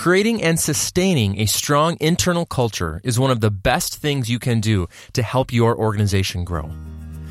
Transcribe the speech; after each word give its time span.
Creating 0.00 0.42
and 0.42 0.58
sustaining 0.58 1.38
a 1.38 1.44
strong 1.44 1.98
internal 2.00 2.46
culture 2.46 3.02
is 3.04 3.18
one 3.18 3.30
of 3.30 3.42
the 3.42 3.50
best 3.50 3.96
things 3.96 4.30
you 4.30 4.38
can 4.38 4.58
do 4.58 4.88
to 5.12 5.22
help 5.22 5.52
your 5.52 5.76
organization 5.76 6.42
grow. 6.42 6.70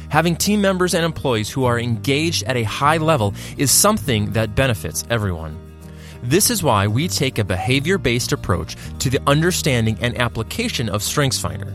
Having 0.09 0.35
team 0.35 0.61
members 0.61 0.93
and 0.93 1.03
employees 1.03 1.49
who 1.49 1.65
are 1.65 1.79
engaged 1.79 2.43
at 2.43 2.55
a 2.55 2.61
high 2.61 2.97
level 2.97 3.33
is 3.57 3.71
something 3.71 4.33
that 4.33 4.53
benefits 4.53 5.03
everyone. 5.09 5.57
This 6.21 6.51
is 6.51 6.61
why 6.61 6.85
we 6.85 7.07
take 7.07 7.39
a 7.39 7.43
behavior 7.43 7.97
based 7.97 8.33
approach 8.33 8.75
to 8.99 9.09
the 9.09 9.19
understanding 9.25 9.97
and 9.99 10.15
application 10.19 10.89
of 10.89 11.01
StrengthsFinder. 11.01 11.73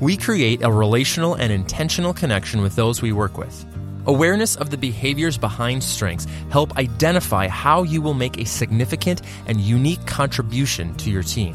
We 0.00 0.16
create 0.16 0.62
a 0.62 0.72
relational 0.72 1.34
and 1.34 1.52
intentional 1.52 2.14
connection 2.14 2.62
with 2.62 2.76
those 2.76 3.02
we 3.02 3.12
work 3.12 3.36
with. 3.36 3.66
Awareness 4.10 4.56
of 4.56 4.70
the 4.70 4.76
behaviors 4.76 5.38
behind 5.38 5.84
strengths 5.84 6.26
help 6.50 6.76
identify 6.76 7.46
how 7.46 7.84
you 7.84 8.02
will 8.02 8.12
make 8.12 8.38
a 8.38 8.44
significant 8.44 9.22
and 9.46 9.60
unique 9.60 10.04
contribution 10.04 10.96
to 10.96 11.12
your 11.12 11.22
team. 11.22 11.54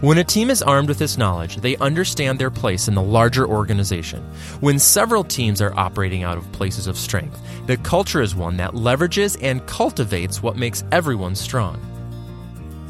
When 0.00 0.18
a 0.18 0.22
team 0.22 0.48
is 0.48 0.62
armed 0.62 0.86
with 0.86 1.00
this 1.00 1.18
knowledge, 1.18 1.56
they 1.56 1.76
understand 1.78 2.38
their 2.38 2.52
place 2.52 2.86
in 2.86 2.94
the 2.94 3.02
larger 3.02 3.48
organization. 3.48 4.22
When 4.60 4.78
several 4.78 5.24
teams 5.24 5.60
are 5.60 5.74
operating 5.74 6.22
out 6.22 6.38
of 6.38 6.52
places 6.52 6.86
of 6.86 6.96
strength, 6.96 7.42
the 7.66 7.78
culture 7.78 8.22
is 8.22 8.36
one 8.36 8.56
that 8.58 8.74
leverages 8.74 9.36
and 9.42 9.66
cultivates 9.66 10.40
what 10.40 10.56
makes 10.56 10.84
everyone 10.92 11.34
strong. 11.34 11.80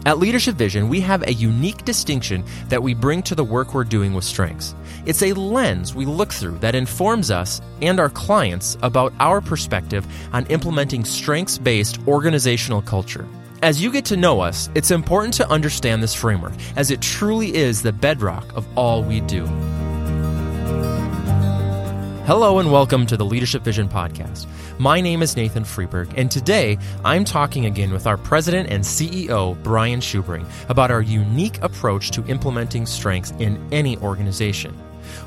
At 0.07 0.19
Leadership 0.19 0.57
Vision, 0.57 0.91
we 0.91 1.01
have 1.01 1.23
a 1.23 1.33
unique 1.33 1.87
distinction 1.87 2.45
that 2.69 2.83
we 2.83 2.93
bring 2.93 3.23
to 3.23 3.35
the 3.35 3.43
work 3.43 3.73
we're 3.73 3.85
doing 3.85 4.13
with 4.13 4.25
strengths. 4.25 4.75
It's 5.07 5.23
a 5.23 5.33
lens 5.33 5.95
we 5.95 6.05
look 6.05 6.31
through 6.31 6.59
that 6.59 6.75
informs 6.75 7.31
us 7.31 7.63
and 7.81 7.99
our 7.99 8.11
clients 8.11 8.77
about 8.83 9.15
our 9.19 9.41
perspective 9.41 10.07
on 10.35 10.45
implementing 10.47 11.07
strengths 11.07 11.57
based 11.57 11.99
organizational 12.07 12.83
culture. 12.83 13.27
As 13.63 13.83
you 13.83 13.91
get 13.91 14.05
to 14.07 14.17
know 14.19 14.41
us, 14.41 14.69
it's 14.75 14.91
important 14.91 15.33
to 15.35 15.49
understand 15.49 16.03
this 16.03 16.15
framework, 16.15 16.53
as 16.77 16.91
it 16.91 17.01
truly 17.01 17.55
is 17.55 17.81
the 17.81 17.93
bedrock 17.93 18.45
of 18.55 18.67
all 18.77 19.03
we 19.03 19.21
do. 19.23 19.49
Hello 22.27 22.59
and 22.59 22.73
welcome 22.73 23.05
to 23.05 23.19
the 23.19 23.25
Leadership 23.27 23.63
Vision 23.63 23.87
Podcast. 23.87 24.47
My 24.79 24.99
name 24.99 25.21
is 25.21 25.37
Nathan 25.37 25.63
Freeberg, 25.63 26.11
and 26.17 26.31
today 26.31 26.79
I'm 27.05 27.23
talking 27.23 27.67
again 27.67 27.93
with 27.93 28.07
our 28.07 28.17
president 28.17 28.71
and 28.71 28.83
CEO, 28.83 29.63
Brian 29.63 30.01
Schubring, 30.01 30.49
about 30.71 30.91
our 30.91 31.03
unique 31.03 31.63
approach 31.63 32.13
to 32.13 32.25
implementing 32.25 32.87
strengths 32.87 33.33
in 33.33 33.63
any 33.73 33.99
organization. 33.99 34.75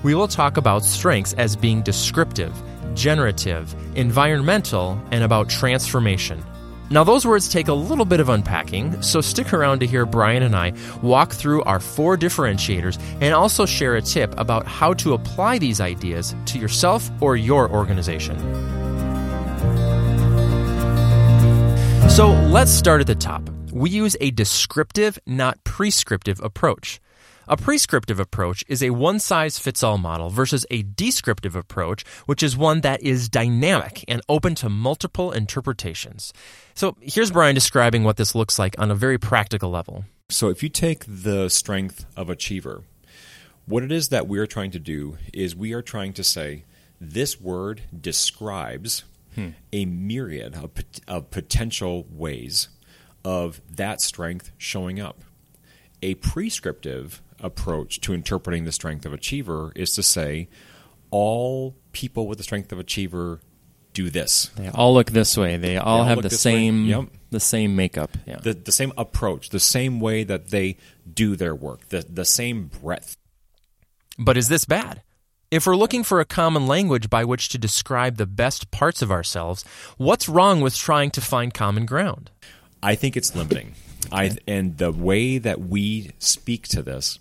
We 0.01 0.15
will 0.15 0.27
talk 0.27 0.57
about 0.57 0.83
strengths 0.83 1.33
as 1.33 1.55
being 1.55 1.83
descriptive, 1.83 2.51
generative, 2.95 3.75
environmental, 3.95 4.99
and 5.11 5.23
about 5.23 5.49
transformation. 5.49 6.43
Now, 6.89 7.03
those 7.03 7.25
words 7.25 7.49
take 7.49 7.67
a 7.67 7.73
little 7.73 8.05
bit 8.05 8.21
of 8.21 8.29
unpacking, 8.29 9.01
so 9.01 9.19
stick 9.19 9.51
around 9.51 9.79
to 9.79 9.87
hear 9.87 10.05
Brian 10.05 10.41
and 10.41 10.55
I 10.55 10.71
walk 11.01 11.33
through 11.33 11.63
our 11.63 11.81
four 11.81 12.17
differentiators 12.17 12.97
and 13.19 13.33
also 13.33 13.65
share 13.65 13.97
a 13.97 14.01
tip 14.01 14.33
about 14.39 14.65
how 14.65 14.93
to 14.93 15.13
apply 15.13 15.57
these 15.57 15.81
ideas 15.81 16.33
to 16.45 16.57
yourself 16.57 17.09
or 17.21 17.35
your 17.35 17.69
organization. 17.69 18.37
So, 22.09 22.31
let's 22.49 22.71
start 22.71 23.01
at 23.01 23.07
the 23.07 23.15
top. 23.15 23.47
We 23.73 23.89
use 23.89 24.15
a 24.21 24.31
descriptive, 24.31 25.19
not 25.25 25.61
prescriptive 25.65 26.39
approach. 26.41 27.01
A 27.49 27.55
prescriptive 27.55 28.19
approach 28.19 28.65
is 28.67 28.83
a 28.83 28.89
one 28.89 29.19
size 29.19 29.57
fits 29.57 29.81
all 29.81 29.97
model 29.97 30.29
versus 30.29 30.65
a 30.69 30.83
descriptive 30.83 31.55
approach, 31.55 32.03
which 32.25 32.43
is 32.43 32.57
one 32.57 32.81
that 32.81 33.01
is 33.01 33.29
dynamic 33.29 34.03
and 34.09 34.21
open 34.27 34.53
to 34.55 34.67
multiple 34.67 35.31
interpretations. 35.31 36.33
So 36.73 36.97
here's 36.99 37.31
Brian 37.31 37.55
describing 37.55 38.03
what 38.03 38.17
this 38.17 38.35
looks 38.35 38.59
like 38.59 38.75
on 38.77 38.91
a 38.91 38.95
very 38.95 39.17
practical 39.17 39.69
level. 39.69 40.03
So 40.27 40.49
if 40.49 40.61
you 40.61 40.67
take 40.67 41.05
the 41.07 41.47
strength 41.47 42.05
of 42.17 42.29
achiever, 42.29 42.83
what 43.65 43.81
it 43.81 43.93
is 43.93 44.09
that 44.09 44.27
we're 44.27 44.47
trying 44.47 44.71
to 44.71 44.79
do 44.79 45.17
is 45.33 45.55
we 45.55 45.71
are 45.71 45.81
trying 45.81 46.11
to 46.13 46.25
say 46.25 46.65
this 46.99 47.39
word 47.39 47.83
describes 47.97 49.05
hmm. 49.35 49.51
a 49.71 49.85
myriad 49.85 50.55
of, 50.55 50.71
of 51.07 51.31
potential 51.31 52.05
ways 52.09 52.67
of 53.23 53.61
that 53.73 54.01
strength 54.01 54.51
showing 54.57 54.99
up. 54.99 55.23
A 56.01 56.15
prescriptive 56.15 57.21
approach 57.39 58.01
to 58.01 58.13
interpreting 58.13 58.65
the 58.65 58.71
strength 58.71 59.05
of 59.05 59.13
achiever 59.13 59.71
is 59.75 59.93
to 59.93 60.03
say 60.03 60.47
all 61.11 61.75
people 61.91 62.27
with 62.27 62.37
the 62.37 62.43
strength 62.43 62.71
of 62.71 62.79
achiever 62.79 63.39
do 63.93 64.09
this. 64.09 64.51
They 64.55 64.69
all 64.69 64.93
look 64.93 65.11
this 65.11 65.35
way. 65.35 65.57
They 65.57 65.77
all, 65.77 65.97
they 65.97 66.01
all 66.01 66.03
have 66.05 66.21
the 66.21 66.29
same 66.29 66.85
yep. 66.85 67.05
the 67.31 67.39
same 67.39 67.75
makeup. 67.75 68.11
Yeah. 68.27 68.37
The 68.37 68.53
the 68.53 68.71
same 68.71 68.93
approach, 68.97 69.49
the 69.49 69.59
same 69.59 69.99
way 69.99 70.23
that 70.23 70.49
they 70.49 70.77
do 71.11 71.35
their 71.35 71.55
work, 71.55 71.89
the 71.89 72.05
the 72.07 72.25
same 72.25 72.65
breadth. 72.67 73.17
But 74.19 74.37
is 74.37 74.49
this 74.49 74.65
bad? 74.65 75.01
If 75.49 75.65
we're 75.65 75.77
looking 75.77 76.03
for 76.03 76.19
a 76.19 76.25
common 76.25 76.67
language 76.67 77.09
by 77.09 77.23
which 77.23 77.49
to 77.49 77.57
describe 77.57 78.17
the 78.17 78.25
best 78.25 78.69
parts 78.69 79.01
of 79.01 79.11
ourselves, 79.11 79.63
what's 79.97 80.27
wrong 80.27 80.59
with 80.59 80.75
trying 80.75 81.09
to 81.11 81.21
find 81.21 81.53
common 81.53 81.85
ground? 81.85 82.31
I 82.83 82.95
think 82.95 83.15
it's 83.15 83.33
limiting. 83.33 83.73
I 84.11 84.31
and 84.47 84.77
the 84.77 84.91
way 84.91 85.37
that 85.37 85.59
we 85.59 86.11
speak 86.19 86.67
to 86.69 86.81
this 86.81 87.19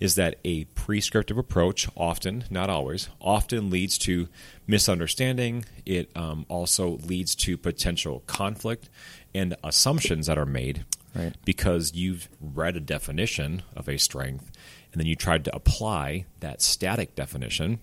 is 0.00 0.14
that 0.14 0.36
a 0.44 0.64
prescriptive 0.64 1.38
approach 1.38 1.88
often, 1.96 2.44
not 2.50 2.70
always, 2.70 3.08
often 3.20 3.68
leads 3.70 3.98
to 3.98 4.28
misunderstanding. 4.66 5.64
It 5.84 6.10
um, 6.16 6.46
also 6.48 6.98
leads 6.98 7.34
to 7.36 7.56
potential 7.56 8.22
conflict 8.26 8.88
and 9.34 9.56
assumptions 9.64 10.26
that 10.26 10.38
are 10.38 10.46
made 10.46 10.84
right. 11.14 11.34
because 11.44 11.94
you've 11.94 12.28
read 12.40 12.76
a 12.76 12.80
definition 12.80 13.62
of 13.74 13.88
a 13.88 13.98
strength 13.98 14.52
and 14.92 15.00
then 15.00 15.06
you 15.06 15.16
tried 15.16 15.44
to 15.44 15.54
apply 15.54 16.26
that 16.40 16.62
static 16.62 17.14
definition 17.14 17.80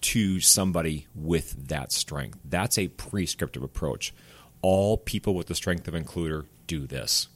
to 0.00 0.40
somebody 0.40 1.06
with 1.14 1.68
that 1.68 1.92
strength. 1.92 2.38
That's 2.44 2.76
a 2.76 2.88
prescriptive 2.88 3.62
approach. 3.62 4.12
All 4.60 4.96
people 4.96 5.34
with 5.34 5.46
the 5.46 5.54
strength 5.54 5.86
of 5.88 5.94
includer 5.94 6.46
do 6.66 6.86
this 6.86 7.28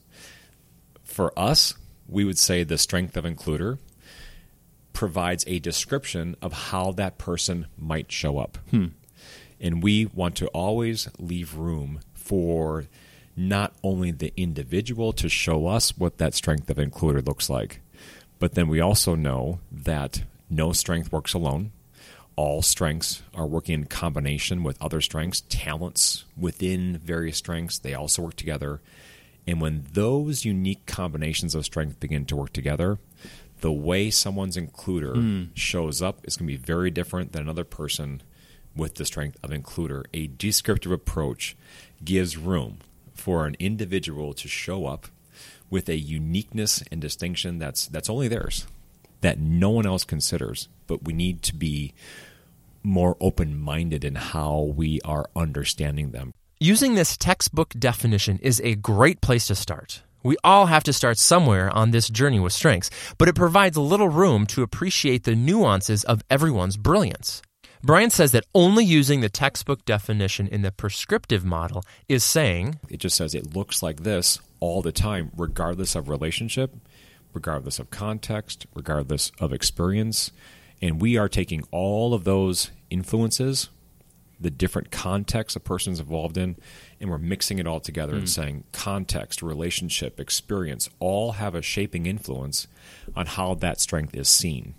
for 1.07 1.37
us, 1.39 1.75
we 2.07 2.25
would 2.25 2.39
say 2.39 2.63
the 2.63 2.77
strength 2.77 3.17
of 3.17 3.25
includer 3.25 3.79
provides 4.93 5.45
a 5.47 5.59
description 5.59 6.37
of 6.43 6.53
how 6.53 6.93
that 6.93 7.17
person 7.17 7.67
might 7.79 8.13
show 8.13 8.39
up. 8.39 8.59
Hmm. 8.71 8.87
And 9.61 9.83
we 9.83 10.07
want 10.07 10.37
to 10.37 10.49
always 10.49 11.09
leave 11.19 11.55
room 11.55 12.01
for 12.15 12.85
not 13.37 13.75
only 13.83 14.11
the 14.11 14.33
individual 14.37 15.13
to 15.15 15.29
show 15.29 15.67
us 15.67 15.97
what 15.97 16.19
that 16.19 16.35
strength 16.35 16.69
of 16.71 16.79
includer 16.79 17.25
looks 17.25 17.49
like, 17.49 17.81
but 18.39 18.55
then 18.55 18.69
we 18.69 18.81
also 18.81 19.15
know 19.15 19.61
that 19.71 20.23
no 20.51 20.73
strength 20.73 21.13
works 21.13 21.35
alone. 21.35 21.73
All 22.35 22.61
strengths 22.63 23.23
are 23.35 23.47
working 23.47 23.75
in 23.75 23.85
combination 23.87 24.63
with 24.63 24.81
other 24.83 25.01
strengths, 25.01 25.43
talents 25.49 26.25
within 26.37 26.99
various 26.99 27.39
strengths, 27.39 27.79
they 27.79 27.95
also 27.95 28.23
work 28.23 28.37
together. 28.37 28.81
And 29.47 29.61
when 29.61 29.87
those 29.93 30.45
unique 30.45 30.87
combinations 30.87 31.55
of 31.55 31.65
strength 31.65 32.01
begin 32.01 32.25
to 32.27 32.37
work 32.37 32.53
together, 32.53 32.99
the 33.61 33.73
way 33.73 34.11
someone's 34.11 34.57
includer 34.57 35.15
mm. 35.15 35.49
shows 35.55 36.03
up 36.03 36.21
is 36.25 36.37
going 36.37 36.49
to 36.49 36.59
be 36.59 36.65
very 36.65 36.91
different 36.91 37.33
than 37.33 37.43
another 37.43 37.65
person 37.65 38.23
with 38.75 38.97
the 38.97 39.05
strength 39.05 39.39
of 39.43 39.51
includer. 39.51 40.05
A 40.13 40.27
descriptive 40.27 40.93
approach 40.93 41.57
gives 42.05 42.37
room 42.37 42.79
for 43.15 43.47
an 43.47 43.57
individual 43.59 44.35
to 44.35 44.49
show 44.49 44.87
up 44.87 45.07
with 45.71 45.89
a 45.89 45.97
uniqueness 45.97 46.83
and 46.93 47.01
distinction 47.01 47.59
that's 47.59 47.87
that's 47.87 48.11
only 48.11 48.29
theirs, 48.29 48.67
that 49.21 49.39
no 49.39 49.71
one 49.71 49.87
else 49.87 50.05
considers. 50.05 50.69
But 50.87 51.05
we 51.05 51.13
need 51.13 51.43
to 51.43 51.55
be 51.55 51.95
more 52.83 53.17
open 53.21 53.59
minded 53.59 54.05
in 54.05 54.15
how 54.15 54.61
we 54.61 55.01
are 55.01 55.29
understanding 55.35 56.11
them. 56.13 56.33
Using 56.61 56.95
this 56.95 57.19
textbook 57.19 57.75
definition 57.79 58.39
is 58.39 58.63
a 58.65 58.77
great 58.77 59.21
place 59.21 59.49
to 59.49 59.55
start. 59.55 60.03
We 60.23 60.39
all 60.43 60.65
have 60.65 60.85
to 60.85 60.93
start 60.95 61.19
somewhere 61.19 61.69
on 61.69 61.91
this 61.91 62.09
journey 62.09 62.41
with 62.41 62.55
strengths, 62.55 62.89
but 63.19 63.29
it 63.29 63.35
provides 63.35 63.77
little 63.77 64.09
room 64.09 64.47
to 64.47 64.63
appreciate 64.63 65.25
the 65.25 65.37
nuances 65.37 66.03
of 66.05 66.23
everyone's 66.31 66.79
brilliance. 66.79 67.43
Brian 67.83 68.09
says 68.09 68.33
that 68.33 68.47
only 68.55 68.87
using 68.87 69.21
the 69.21 69.29
textbook 69.29 69.85
definition 69.85 70.49
in 70.49 70.63
the 70.63 70.73
prescriptive 70.73 71.45
model 71.45 71.85
is 72.09 72.25
saying 72.25 72.81
it 72.89 73.01
just 73.01 73.19
says 73.19 73.35
it 73.35 73.55
looks 73.55 73.83
like 73.83 74.03
this 74.03 74.39
all 74.59 74.81
the 74.81 74.93
time, 74.93 75.33
regardless 75.37 75.95
of 75.95 76.09
relationship, 76.09 76.75
regardless 77.35 77.79
of 77.79 77.91
context, 77.91 78.67
regardless 78.75 79.31
of 79.39 79.53
experience. 79.53 80.31
And 80.81 81.03
we 81.03 81.19
are 81.19 81.29
taking 81.29 81.65
all 81.71 82.15
of 82.15 82.25
those 82.25 82.71
influences 82.89 83.69
the 84.39 84.51
different 84.51 84.91
contexts 84.91 85.57
a 85.57 85.61
person's 85.61 86.01
involved 86.01 86.37
in, 86.37 86.57
and 87.01 87.11
we're 87.11 87.19
mixing 87.19 87.59
it 87.59 87.67
all 87.67 87.81
together 87.81 88.15
mm. 88.15 88.19
and 88.19 88.29
saying 88.29 88.65
context, 88.73 89.43
relationship, 89.43 90.21
experience 90.21 90.89
all 90.99 91.33
have 91.33 91.55
a 91.55 91.63
shaping 91.63 92.07
influence 92.07 92.67
on 93.15 93.27
how 93.27 93.55
that 93.55 93.81
strength 93.81 94.15
is 94.15 94.29
seen. 94.29 94.75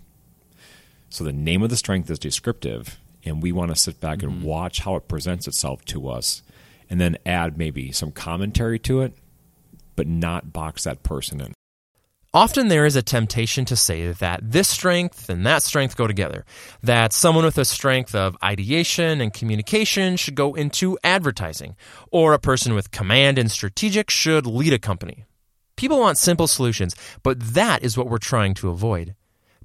So 1.10 1.24
the 1.24 1.32
name 1.32 1.62
of 1.62 1.70
the 1.70 1.76
strength 1.76 2.10
is 2.10 2.18
descriptive, 2.18 2.98
and 3.24 3.42
we 3.42 3.50
want 3.50 3.70
to 3.70 3.76
sit 3.76 4.00
back 4.00 4.18
mm-hmm. 4.18 4.30
and 4.30 4.42
watch 4.42 4.80
how 4.80 4.94
it 4.96 5.08
presents 5.08 5.48
itself 5.48 5.84
to 5.86 6.08
us, 6.08 6.42
and 6.88 7.00
then 7.00 7.18
add 7.26 7.58
maybe 7.58 7.90
some 7.92 8.12
commentary 8.12 8.78
to 8.80 9.00
it 9.00 9.12
but 9.98 10.06
not 10.06 10.52
box 10.52 10.84
that 10.84 11.02
person 11.02 11.40
in. 11.40 11.52
Often 12.34 12.68
there 12.68 12.84
is 12.84 12.94
a 12.94 13.02
temptation 13.02 13.64
to 13.64 13.76
say 13.76 14.12
that 14.12 14.40
this 14.42 14.68
strength 14.68 15.30
and 15.30 15.46
that 15.46 15.62
strength 15.62 15.96
go 15.96 16.06
together. 16.06 16.44
That 16.82 17.14
someone 17.14 17.46
with 17.46 17.56
a 17.56 17.64
strength 17.64 18.14
of 18.14 18.36
ideation 18.44 19.22
and 19.22 19.32
communication 19.32 20.18
should 20.18 20.34
go 20.34 20.52
into 20.54 20.98
advertising, 21.02 21.74
or 22.12 22.34
a 22.34 22.38
person 22.38 22.74
with 22.74 22.90
command 22.90 23.38
and 23.38 23.50
strategic 23.50 24.10
should 24.10 24.46
lead 24.46 24.74
a 24.74 24.78
company. 24.78 25.24
People 25.76 26.00
want 26.00 26.18
simple 26.18 26.46
solutions, 26.46 26.94
but 27.22 27.40
that 27.54 27.82
is 27.82 27.96
what 27.96 28.10
we're 28.10 28.18
trying 28.18 28.52
to 28.54 28.68
avoid. 28.68 29.14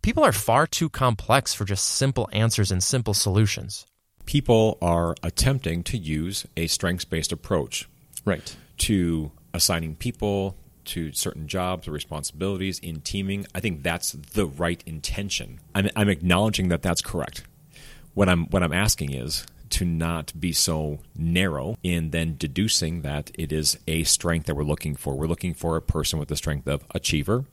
People 0.02 0.24
are 0.24 0.32
far 0.32 0.66
too 0.66 0.90
complex 0.90 1.54
for 1.54 1.66
just 1.66 1.86
simple 1.86 2.30
answers 2.32 2.72
and 2.72 2.82
simple 2.82 3.14
solutions. 3.14 3.86
People 4.26 4.78
are 4.82 5.16
attempting 5.22 5.84
to 5.84 5.98
use 5.98 6.46
a 6.56 6.68
strengths 6.68 7.04
based 7.04 7.34
approach. 7.34 7.90
Right. 8.24 8.56
To 8.78 9.32
assigning 9.54 9.96
people 9.96 10.56
to 10.86 11.12
certain 11.14 11.48
jobs 11.48 11.88
or 11.88 11.92
responsibilities 11.92 12.80
in 12.80 13.02
teaming, 13.02 13.46
I 13.54 13.60
think 13.60 13.84
that's 13.84 14.12
the 14.12 14.46
right 14.46 14.84
intention. 14.86 15.60
I'm, 15.74 15.90
I'm 15.96 16.10
acknowledging 16.10 16.70
that 16.70 16.82
that's 16.82 17.02
correct. 17.02 17.44
What 18.14 18.30
I'm 18.30 18.46
what 18.48 18.62
I'm 18.62 18.74
asking 18.74 19.14
is 19.14 19.46
to 19.72 19.86
not 19.86 20.40
be 20.40 20.52
so 20.52 21.00
narrow 21.16 21.78
in 21.82 22.12
then 22.12 22.36
deducing 22.38 23.02
that 23.02 23.32
it 23.34 23.52
is 23.52 23.78
a 23.88 24.04
strength 24.04 24.46
that 24.46 24.56
we're 24.56 24.64
looking 24.64 24.96
for. 24.96 25.16
We're 25.16 25.26
looking 25.26 25.56
for 25.56 25.76
a 25.76 25.82
person 25.82 26.20
with 26.20 26.28
the 26.28 26.36
strength 26.36 26.68
of 26.68 26.84
achiever 26.92 27.46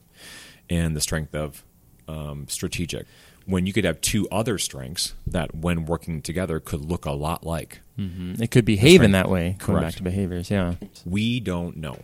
and 0.69 0.95
the 0.95 1.01
strength 1.01 1.33
of 1.33 1.63
um, 2.07 2.45
strategic. 2.47 3.07
When 3.47 3.65
you 3.65 3.73
could 3.73 3.85
have 3.85 4.01
two 4.01 4.29
other 4.29 4.59
strengths 4.59 5.15
that, 5.25 5.55
when 5.55 5.85
working 5.85 6.21
together, 6.21 6.59
could 6.59 6.85
look 6.85 7.05
a 7.05 7.11
lot 7.11 7.43
like. 7.43 7.79
Mm-hmm. 7.97 8.41
It 8.41 8.51
could 8.51 8.65
behave 8.65 9.01
in 9.01 9.13
that 9.13 9.29
way. 9.29 9.55
Going 9.57 9.79
Correct. 9.79 9.81
back 9.83 9.95
to 9.95 10.03
behaviors, 10.03 10.51
yeah. 10.51 10.75
We 11.05 11.39
don't 11.39 11.77
know 11.77 11.97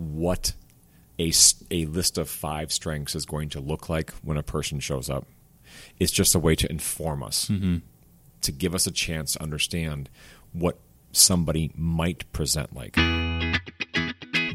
what 0.00 0.54
a, 1.18 1.30
a 1.70 1.84
list 1.86 2.16
of 2.16 2.28
five 2.28 2.72
strengths 2.72 3.14
is 3.14 3.26
going 3.26 3.50
to 3.50 3.60
look 3.60 3.88
like 3.88 4.10
when 4.22 4.38
a 4.38 4.42
person 4.42 4.80
shows 4.80 5.10
up. 5.10 5.26
It's 5.98 6.10
just 6.10 6.34
a 6.34 6.38
way 6.38 6.54
to 6.56 6.70
inform 6.70 7.22
us, 7.22 7.46
mm-hmm. 7.48 7.76
to 8.40 8.52
give 8.52 8.74
us 8.74 8.86
a 8.86 8.90
chance 8.90 9.34
to 9.34 9.42
understand 9.42 10.08
what 10.52 10.78
somebody 11.12 11.70
might 11.76 12.30
present 12.32 12.74
like. 12.74 12.96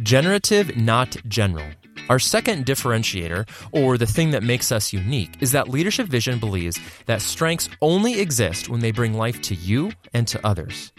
Generative, 0.04 0.76
not 0.76 1.16
general. 1.28 1.70
Our 2.10 2.20
second 2.20 2.66
differentiator, 2.66 3.48
or 3.72 3.98
the 3.98 4.06
thing 4.06 4.32
that 4.32 4.44
makes 4.44 4.72
us 4.72 4.94
unique, 4.94 5.38
is 5.42 5.52
that 5.54 5.70
Leadership 5.70 6.08
Vision 6.08 6.40
believes 6.40 6.80
that 7.06 7.22
strengths 7.22 7.70
only 7.82 8.20
exist 8.20 8.70
when 8.70 8.80
they 8.80 8.92
bring 8.92 9.14
life 9.14 9.42
to 9.44 9.56
you 9.56 9.92
and 10.14 10.28
to 10.28 10.46
others. 10.46 10.92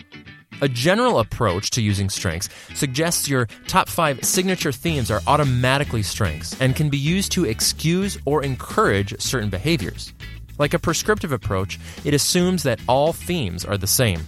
A 0.63 0.69
general 0.69 1.19
approach 1.19 1.69
to 1.71 1.83
using 1.83 2.09
strengths 2.09 2.49
suggests 2.75 3.29
your 3.29 3.47
top 3.67 3.91
five 3.91 4.25
signature 4.25 4.73
themes 4.73 5.11
are 5.11 5.21
automatically 5.27 6.03
strengths 6.03 6.59
and 6.63 6.75
can 6.75 6.89
be 6.89 6.97
used 6.97 7.33
to 7.33 7.45
excuse 7.45 8.17
or 8.25 8.43
encourage 8.43 9.21
certain 9.21 9.51
behaviors. 9.51 10.15
Like 10.59 10.73
a 10.73 10.79
prescriptive 10.79 11.33
approach, 11.33 11.79
it 12.07 12.15
assumes 12.15 12.63
that 12.63 12.81
all 12.89 13.13
themes 13.13 13.67
are 13.67 13.77
the 13.77 13.87
same. 13.87 14.23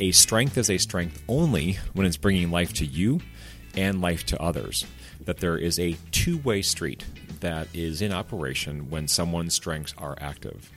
A 0.00 0.10
strength 0.10 0.58
is 0.58 0.68
a 0.68 0.78
strength 0.78 1.22
only 1.28 1.78
when 1.92 2.06
it's 2.06 2.16
bringing 2.16 2.50
life 2.50 2.72
to 2.74 2.84
you 2.84 3.20
and 3.76 4.00
life 4.00 4.26
to 4.26 4.42
others. 4.42 4.84
That 5.26 5.38
there 5.38 5.56
is 5.56 5.78
a 5.78 5.96
two 6.10 6.38
way 6.38 6.62
street 6.62 7.04
that 7.38 7.68
is 7.72 8.02
in 8.02 8.12
operation 8.12 8.90
when 8.90 9.06
someone's 9.06 9.54
strengths 9.54 9.94
are 9.96 10.16
active 10.20 10.72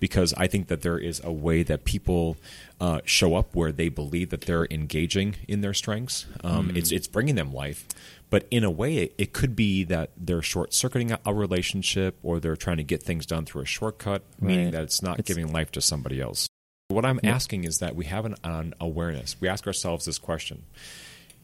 because 0.00 0.34
I 0.34 0.46
think 0.46 0.68
that 0.68 0.82
there 0.82 0.98
is 0.98 1.20
a 1.24 1.32
way 1.32 1.62
that 1.62 1.84
people 1.84 2.36
uh, 2.80 3.00
show 3.04 3.34
up 3.34 3.54
where 3.54 3.72
they 3.72 3.88
believe 3.88 4.30
that 4.30 4.42
they're 4.42 4.66
engaging 4.70 5.36
in 5.48 5.60
their 5.60 5.74
strengths. 5.74 6.26
Um, 6.42 6.68
mm. 6.70 6.76
It's 6.76 6.92
it's 6.92 7.06
bringing 7.06 7.34
them 7.34 7.52
life, 7.52 7.86
but 8.30 8.46
in 8.50 8.64
a 8.64 8.70
way, 8.70 8.96
it, 8.96 9.14
it 9.16 9.32
could 9.32 9.54
be 9.54 9.84
that 9.84 10.10
they're 10.16 10.42
short 10.42 10.74
circuiting 10.74 11.16
a, 11.24 11.34
relationship 11.34 12.18
or 12.22 12.40
they're 12.40 12.56
trying 12.56 12.78
to 12.78 12.82
get 12.82 13.02
things 13.02 13.26
done 13.26 13.44
through 13.44 13.62
a 13.62 13.66
shortcut, 13.66 14.22
right. 14.40 14.48
meaning 14.48 14.70
that 14.72 14.82
it's 14.82 15.02
not 15.02 15.20
it's, 15.20 15.28
giving 15.28 15.52
life 15.52 15.70
to 15.72 15.80
somebody 15.80 16.20
else. 16.20 16.48
What 16.88 17.04
I'm 17.04 17.20
asking 17.22 17.64
is 17.64 17.78
that 17.78 17.96
we 17.96 18.04
have 18.06 18.24
an, 18.24 18.34
an 18.44 18.74
awareness. 18.80 19.36
We 19.40 19.48
ask 19.48 19.66
ourselves 19.66 20.04
this 20.04 20.18
question: 20.18 20.64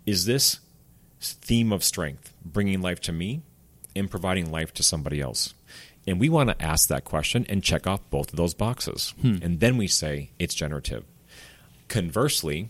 Is 0.04 0.24
this 0.26 0.60
theme 1.20 1.72
of 1.72 1.84
strength 1.84 2.34
bringing 2.44 2.80
life 2.80 3.00
to 3.02 3.12
me 3.12 3.42
and 3.94 4.10
providing 4.10 4.50
life 4.50 4.74
to 4.74 4.82
somebody 4.82 5.20
else? 5.20 5.54
And 6.10 6.18
we 6.18 6.28
want 6.28 6.50
to 6.50 6.60
ask 6.60 6.88
that 6.88 7.04
question 7.04 7.46
and 7.48 7.62
check 7.62 7.86
off 7.86 8.00
both 8.10 8.30
of 8.30 8.36
those 8.36 8.52
boxes. 8.52 9.14
Hmm. 9.22 9.36
And 9.42 9.60
then 9.60 9.76
we 9.76 9.86
say 9.86 10.32
it's 10.40 10.54
generative. 10.54 11.04
Conversely, 11.86 12.68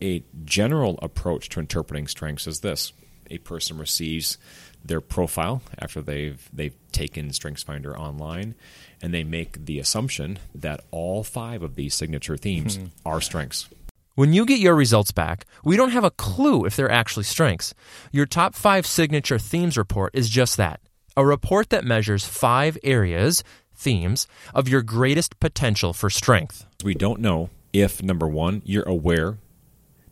a 0.00 0.24
general 0.46 0.98
approach 1.02 1.50
to 1.50 1.60
interpreting 1.60 2.06
strengths 2.06 2.46
is 2.46 2.60
this 2.60 2.94
a 3.30 3.36
person 3.38 3.76
receives 3.76 4.38
their 4.82 5.02
profile 5.02 5.60
after 5.78 6.00
they've 6.00 6.48
they've 6.54 6.74
taken 6.90 7.28
StrengthsFinder 7.28 7.98
online, 7.98 8.54
and 9.02 9.12
they 9.12 9.24
make 9.24 9.66
the 9.66 9.78
assumption 9.78 10.38
that 10.54 10.80
all 10.90 11.22
five 11.22 11.62
of 11.62 11.74
these 11.74 11.94
signature 11.94 12.38
themes 12.38 12.76
hmm. 12.76 12.86
are 13.04 13.20
strengths. 13.20 13.68
When 14.14 14.32
you 14.32 14.46
get 14.46 14.60
your 14.60 14.74
results 14.74 15.12
back, 15.12 15.44
we 15.64 15.76
don't 15.76 15.90
have 15.90 16.04
a 16.04 16.10
clue 16.10 16.64
if 16.64 16.76
they're 16.76 16.90
actually 16.90 17.24
strengths. 17.24 17.74
Your 18.10 18.26
top 18.26 18.54
five 18.54 18.86
signature 18.86 19.38
themes 19.38 19.76
report 19.76 20.14
is 20.14 20.30
just 20.30 20.56
that 20.56 20.80
a 21.16 21.24
report 21.24 21.70
that 21.70 21.84
measures 21.84 22.24
five 22.24 22.78
areas, 22.82 23.44
themes, 23.74 24.26
of 24.54 24.68
your 24.68 24.82
greatest 24.82 25.38
potential 25.40 25.92
for 25.92 26.10
strength. 26.10 26.66
We 26.82 26.94
don't 26.94 27.20
know 27.20 27.50
if, 27.72 28.02
number 28.02 28.28
one, 28.28 28.62
you're 28.64 28.88
aware 28.88 29.38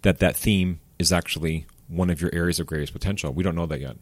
that 0.03 0.19
that 0.19 0.37
theme 0.37 0.81
is 0.99 1.13
actually 1.13 1.67
one 1.89 2.11
of 2.11 2.21
your 2.21 2.31
areas 2.33 2.59
of 2.59 2.67
greatest 2.67 2.93
potential. 2.93 3.33
We 3.33 3.43
don't 3.43 3.55
know 3.55 3.67
that 3.67 3.81
yet. 3.81 3.97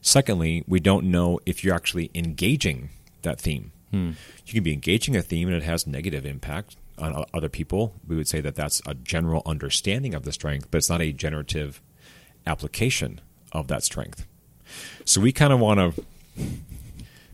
Secondly, 0.00 0.64
we 0.66 0.80
don't 0.80 1.06
know 1.06 1.38
if 1.46 1.62
you're 1.62 1.74
actually 1.74 2.10
engaging 2.14 2.90
that 3.22 3.40
theme. 3.40 3.72
Hmm. 3.90 4.12
You 4.46 4.54
can 4.54 4.62
be 4.64 4.72
engaging 4.72 5.16
a 5.16 5.22
theme 5.22 5.48
and 5.48 5.56
it 5.56 5.62
has 5.62 5.86
negative 5.86 6.26
impact 6.26 6.76
on 6.98 7.24
other 7.32 7.48
people. 7.48 7.94
We 8.06 8.16
would 8.16 8.28
say 8.28 8.40
that 8.40 8.54
that's 8.54 8.82
a 8.86 8.94
general 8.94 9.42
understanding 9.46 10.14
of 10.14 10.24
the 10.24 10.32
strength, 10.32 10.70
but 10.70 10.78
it's 10.78 10.90
not 10.90 11.00
a 11.00 11.12
generative 11.12 11.80
application 12.46 13.20
of 13.52 13.68
that 13.68 13.84
strength. 13.84 14.26
So 15.04 15.20
we 15.20 15.32
kind 15.32 15.52
of 15.52 15.60
want 15.60 15.78
to 15.78 16.04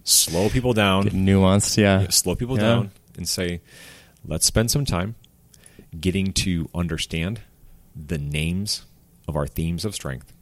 slow 0.05 0.49
people 0.49 0.73
down, 0.73 1.05
Get 1.05 1.13
nuanced, 1.13 1.77
yeah. 1.77 2.09
Slow 2.09 2.35
people 2.35 2.57
yeah. 2.57 2.63
down 2.63 2.91
and 3.17 3.29
say, 3.29 3.61
let's 4.25 4.47
spend 4.47 4.71
some 4.71 4.85
time 4.85 5.15
getting 5.99 6.33
to 6.33 6.69
understand 6.75 7.41
the 7.95 8.19
names 8.19 8.85
of 9.27 9.37
our 9.37 9.47
themes 9.47 9.85
of 9.85 9.95
strength. 9.95 10.33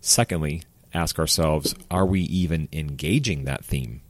Secondly, 0.00 0.62
ask 0.94 1.18
ourselves, 1.18 1.74
are 1.90 2.06
we 2.06 2.20
even 2.22 2.68
engaging 2.72 3.44
that 3.44 3.64
theme? 3.64 4.02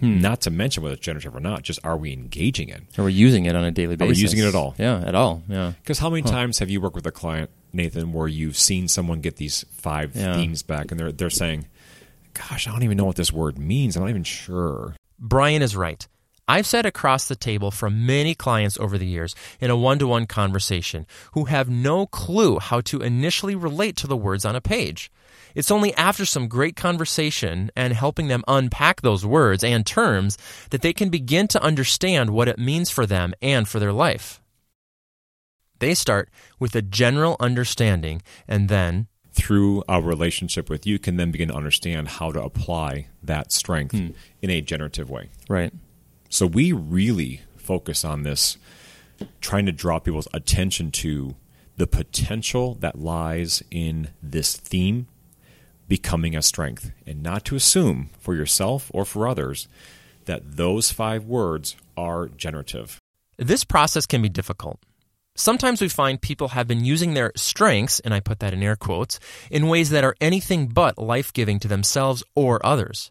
Hmm. 0.00 0.20
Not 0.20 0.40
to 0.42 0.50
mention 0.50 0.82
whether 0.82 0.94
it's 0.94 1.04
generative 1.04 1.36
or 1.36 1.40
not, 1.40 1.62
just 1.62 1.78
are 1.84 1.96
we 1.96 2.12
engaging 2.12 2.68
it? 2.68 2.82
Are 2.98 3.04
we 3.04 3.12
using 3.12 3.44
it 3.44 3.54
on 3.54 3.64
a 3.64 3.70
daily 3.70 3.94
basis? 3.96 4.10
Are 4.10 4.18
we 4.18 4.22
using 4.22 4.38
it 4.40 4.46
at 4.46 4.54
all? 4.54 4.74
Yeah, 4.78 5.02
at 5.06 5.14
all. 5.14 5.42
Yeah. 5.48 5.72
Because 5.80 5.98
how 5.98 6.10
many 6.10 6.22
huh. 6.22 6.30
times 6.30 6.58
have 6.58 6.70
you 6.70 6.80
worked 6.80 6.96
with 6.96 7.06
a 7.06 7.12
client, 7.12 7.50
Nathan, 7.72 8.12
where 8.12 8.26
you've 8.26 8.56
seen 8.56 8.88
someone 8.88 9.20
get 9.20 9.36
these 9.36 9.64
five 9.70 10.16
yeah. 10.16 10.34
themes 10.34 10.62
back 10.62 10.90
and 10.90 10.98
they're 10.98 11.12
they're 11.12 11.30
saying, 11.30 11.66
gosh, 12.34 12.66
I 12.66 12.72
don't 12.72 12.82
even 12.82 12.96
know 12.96 13.04
what 13.04 13.16
this 13.16 13.32
word 13.32 13.58
means. 13.58 13.96
I'm 13.96 14.02
not 14.02 14.10
even 14.10 14.24
sure. 14.24 14.94
Brian 15.18 15.62
is 15.62 15.76
right. 15.76 16.06
I've 16.48 16.66
sat 16.66 16.86
across 16.86 17.28
the 17.28 17.36
table 17.36 17.70
from 17.70 18.04
many 18.04 18.34
clients 18.34 18.76
over 18.78 18.98
the 18.98 19.06
years 19.06 19.34
in 19.60 19.70
a 19.70 19.76
one 19.76 19.98
to 20.00 20.08
one 20.08 20.26
conversation 20.26 21.06
who 21.32 21.44
have 21.44 21.70
no 21.70 22.06
clue 22.06 22.58
how 22.58 22.80
to 22.82 23.00
initially 23.00 23.54
relate 23.54 23.96
to 23.98 24.06
the 24.06 24.16
words 24.16 24.44
on 24.44 24.56
a 24.56 24.60
page. 24.60 25.10
It's 25.54 25.70
only 25.70 25.94
after 25.94 26.24
some 26.24 26.48
great 26.48 26.76
conversation 26.76 27.70
and 27.76 27.92
helping 27.92 28.28
them 28.28 28.42
unpack 28.48 29.02
those 29.02 29.24
words 29.24 29.62
and 29.62 29.86
terms 29.86 30.36
that 30.70 30.82
they 30.82 30.92
can 30.92 31.10
begin 31.10 31.46
to 31.48 31.62
understand 31.62 32.30
what 32.30 32.48
it 32.48 32.58
means 32.58 32.90
for 32.90 33.06
them 33.06 33.34
and 33.40 33.68
for 33.68 33.78
their 33.78 33.92
life. 33.92 34.40
They 35.78 35.94
start 35.94 36.28
with 36.58 36.74
a 36.74 36.82
general 36.82 37.36
understanding 37.40 38.22
and 38.46 38.68
then 38.68 39.08
through 39.32 39.82
a 39.88 40.00
relationship 40.00 40.68
with 40.68 40.86
you 40.86 40.98
can 40.98 41.16
then 41.16 41.30
begin 41.30 41.48
to 41.48 41.54
understand 41.54 42.08
how 42.08 42.30
to 42.32 42.42
apply 42.42 43.08
that 43.22 43.50
strength 43.52 43.96
hmm. 43.96 44.08
in 44.40 44.50
a 44.50 44.60
generative 44.60 45.10
way. 45.10 45.30
Right. 45.48 45.72
So 46.28 46.46
we 46.46 46.72
really 46.72 47.42
focus 47.56 48.04
on 48.04 48.22
this, 48.22 48.58
trying 49.40 49.66
to 49.66 49.72
draw 49.72 49.98
people's 49.98 50.28
attention 50.34 50.90
to 50.92 51.36
the 51.76 51.86
potential 51.86 52.74
that 52.74 52.98
lies 52.98 53.62
in 53.70 54.08
this 54.22 54.56
theme 54.56 55.06
becoming 55.88 56.34
a 56.34 56.42
strength, 56.42 56.90
and 57.06 57.22
not 57.22 57.44
to 57.44 57.56
assume 57.56 58.10
for 58.18 58.34
yourself 58.34 58.90
or 58.94 59.04
for 59.04 59.28
others 59.28 59.68
that 60.24 60.56
those 60.56 60.90
five 60.90 61.24
words 61.24 61.76
are 61.96 62.28
generative. 62.28 62.98
This 63.36 63.64
process 63.64 64.06
can 64.06 64.22
be 64.22 64.28
difficult. 64.28 64.78
Sometimes 65.34 65.80
we 65.80 65.88
find 65.88 66.20
people 66.20 66.48
have 66.48 66.68
been 66.68 66.84
using 66.84 67.14
their 67.14 67.32
strengths, 67.36 68.00
and 68.00 68.12
I 68.12 68.20
put 68.20 68.40
that 68.40 68.52
in 68.52 68.62
air 68.62 68.76
quotes, 68.76 69.18
in 69.50 69.68
ways 69.68 69.88
that 69.90 70.04
are 70.04 70.14
anything 70.20 70.66
but 70.66 70.98
life 70.98 71.32
giving 71.32 71.58
to 71.60 71.68
themselves 71.68 72.22
or 72.34 72.64
others. 72.64 73.08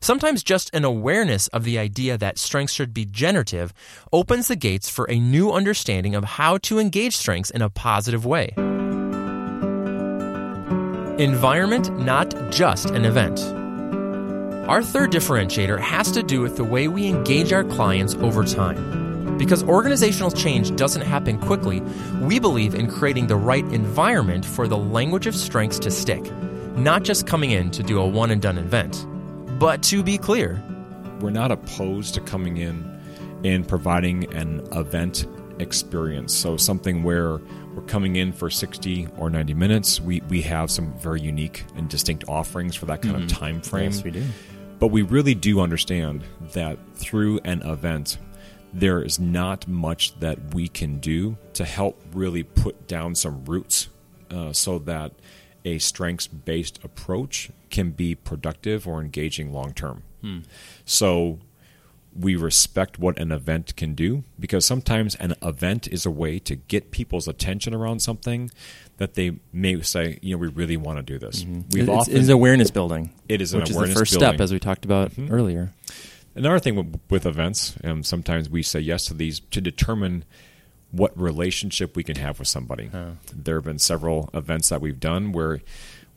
Sometimes 0.00 0.44
just 0.44 0.72
an 0.72 0.84
awareness 0.84 1.48
of 1.48 1.64
the 1.64 1.78
idea 1.78 2.16
that 2.18 2.38
strengths 2.38 2.72
should 2.72 2.94
be 2.94 3.04
generative 3.04 3.72
opens 4.12 4.46
the 4.46 4.54
gates 4.54 4.88
for 4.88 5.10
a 5.10 5.18
new 5.18 5.50
understanding 5.50 6.14
of 6.14 6.22
how 6.22 6.58
to 6.58 6.78
engage 6.78 7.16
strengths 7.16 7.50
in 7.50 7.62
a 7.62 7.70
positive 7.70 8.24
way. 8.24 8.52
Environment, 11.18 11.98
not 11.98 12.52
just 12.52 12.90
an 12.90 13.04
event. 13.04 13.40
Our 14.68 14.82
third 14.82 15.10
differentiator 15.10 15.80
has 15.80 16.12
to 16.12 16.22
do 16.22 16.42
with 16.42 16.56
the 16.56 16.64
way 16.64 16.86
we 16.86 17.08
engage 17.08 17.52
our 17.52 17.64
clients 17.64 18.14
over 18.16 18.44
time. 18.44 19.05
Because 19.38 19.62
organizational 19.64 20.30
change 20.30 20.74
doesn't 20.76 21.02
happen 21.02 21.38
quickly, 21.38 21.80
we 22.22 22.38
believe 22.38 22.74
in 22.74 22.90
creating 22.90 23.26
the 23.26 23.36
right 23.36 23.64
environment 23.66 24.44
for 24.44 24.66
the 24.66 24.78
language 24.78 25.26
of 25.26 25.34
strengths 25.34 25.78
to 25.80 25.90
stick, 25.90 26.32
not 26.76 27.02
just 27.02 27.26
coming 27.26 27.50
in 27.50 27.70
to 27.72 27.82
do 27.82 28.00
a 28.00 28.06
one 28.06 28.30
and 28.30 28.40
done 28.40 28.58
event. 28.58 29.06
But 29.58 29.82
to 29.84 30.02
be 30.02 30.18
clear, 30.18 30.62
we're 31.20 31.30
not 31.30 31.50
opposed 31.50 32.14
to 32.14 32.20
coming 32.20 32.56
in 32.56 32.84
and 33.44 33.66
providing 33.66 34.32
an 34.34 34.66
event 34.72 35.26
experience. 35.58 36.34
So 36.34 36.56
something 36.56 37.02
where 37.02 37.40
we're 37.76 37.82
coming 37.82 38.16
in 38.16 38.32
for 38.32 38.48
60 38.48 39.08
or 39.18 39.28
90 39.28 39.54
minutes. 39.54 40.00
We, 40.00 40.22
we 40.28 40.40
have 40.42 40.70
some 40.70 40.92
very 40.98 41.20
unique 41.20 41.64
and 41.76 41.88
distinct 41.88 42.24
offerings 42.26 42.74
for 42.74 42.86
that 42.86 43.02
kind 43.02 43.16
mm-hmm. 43.16 43.24
of 43.24 43.32
time 43.32 43.60
frame. 43.60 43.92
Yes, 43.92 44.02
we 44.02 44.10
do. 44.10 44.24
But 44.78 44.88
we 44.88 45.02
really 45.02 45.34
do 45.34 45.60
understand 45.60 46.24
that 46.52 46.78
through 46.94 47.40
an 47.44 47.62
event, 47.62 48.18
there 48.72 49.02
is 49.02 49.18
not 49.18 49.66
much 49.66 50.18
that 50.20 50.54
we 50.54 50.68
can 50.68 50.98
do 50.98 51.36
to 51.54 51.64
help 51.64 52.00
really 52.12 52.42
put 52.42 52.86
down 52.86 53.14
some 53.14 53.44
roots 53.44 53.88
uh, 54.30 54.52
so 54.52 54.78
that 54.80 55.12
a 55.64 55.78
strengths 55.78 56.26
based 56.26 56.78
approach 56.84 57.50
can 57.70 57.90
be 57.90 58.14
productive 58.14 58.86
or 58.86 59.00
engaging 59.00 59.52
long 59.52 59.72
term. 59.72 60.02
Hmm. 60.20 60.40
So 60.84 61.40
we 62.18 62.34
respect 62.36 62.98
what 62.98 63.18
an 63.18 63.30
event 63.30 63.76
can 63.76 63.94
do 63.94 64.24
because 64.38 64.64
sometimes 64.64 65.14
an 65.16 65.34
event 65.42 65.86
is 65.88 66.06
a 66.06 66.10
way 66.10 66.38
to 66.40 66.56
get 66.56 66.90
people's 66.90 67.28
attention 67.28 67.74
around 67.74 68.00
something 68.00 68.50
that 68.96 69.14
they 69.14 69.38
may 69.52 69.80
say, 69.82 70.18
you 70.22 70.34
know, 70.34 70.38
we 70.38 70.48
really 70.48 70.76
want 70.76 70.98
to 70.98 71.02
do 71.02 71.18
this. 71.18 71.42
Mm-hmm. 71.42 71.60
We've 71.72 71.88
it's, 71.88 71.90
often, 71.90 72.16
it's 72.16 72.28
awareness 72.28 72.70
building. 72.70 73.12
It 73.28 73.42
is 73.42 73.54
which 73.54 73.68
is 73.70 73.76
the 73.76 73.86
first 73.88 74.12
building. 74.12 74.28
step, 74.30 74.40
as 74.40 74.52
we 74.52 74.58
talked 74.58 74.84
about 74.84 75.10
mm-hmm. 75.10 75.32
earlier. 75.32 75.72
Another 76.36 76.58
thing 76.58 76.76
with, 76.76 77.00
with 77.08 77.24
events, 77.24 77.76
um, 77.82 78.02
sometimes 78.02 78.50
we 78.50 78.62
say 78.62 78.78
yes 78.78 79.06
to 79.06 79.14
these 79.14 79.40
to 79.40 79.60
determine 79.60 80.24
what 80.90 81.18
relationship 81.18 81.96
we 81.96 82.04
can 82.04 82.16
have 82.16 82.38
with 82.38 82.46
somebody. 82.46 82.88
There 83.34 83.56
have 83.56 83.64
been 83.64 83.78
several 83.78 84.28
events 84.34 84.68
that 84.68 84.82
we've 84.82 85.00
done 85.00 85.32
where 85.32 85.62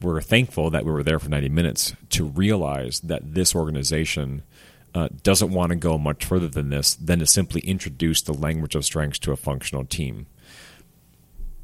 we're 0.02 0.22
thankful 0.22 0.70
that 0.70 0.86
we 0.86 0.92
were 0.92 1.04
there 1.04 1.20
for 1.20 1.30
90 1.30 1.50
minutes 1.50 1.94
to 2.12 2.26
realize 2.26 3.00
that 3.02 3.34
this 3.34 3.56
organization 3.56 4.44
uh, 4.94 5.08
doesn't 5.24 5.52
want 5.52 5.70
to 5.72 5.76
go 5.76 5.98
much 5.98 6.26
further 6.26 6.48
than 6.48 6.70
this 6.70 6.96
than 6.96 7.20
to 7.20 7.26
simply 7.26 7.62
introduce 7.62 8.22
the 8.22 8.34
language 8.34 8.76
of 8.76 8.84
strengths 8.84 9.20
to 9.20 9.32
a 9.32 9.38
functional 9.38 9.86
team. 9.86 10.26